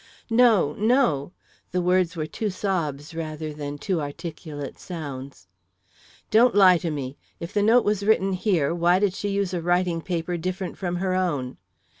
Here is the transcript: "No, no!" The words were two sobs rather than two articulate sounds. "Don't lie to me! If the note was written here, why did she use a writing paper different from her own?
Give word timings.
"No, 0.31 0.73
no!" 0.79 1.31
The 1.69 1.79
words 1.83 2.15
were 2.15 2.25
two 2.25 2.49
sobs 2.49 3.13
rather 3.13 3.53
than 3.53 3.77
two 3.77 4.01
articulate 4.01 4.79
sounds. 4.79 5.47
"Don't 6.31 6.55
lie 6.55 6.79
to 6.79 6.89
me! 6.89 7.17
If 7.39 7.53
the 7.53 7.61
note 7.61 7.85
was 7.85 8.01
written 8.03 8.33
here, 8.33 8.73
why 8.73 8.97
did 8.97 9.13
she 9.13 9.29
use 9.29 9.53
a 9.53 9.61
writing 9.61 10.01
paper 10.01 10.37
different 10.37 10.75
from 10.75 10.95
her 10.95 11.13
own? 11.13 11.57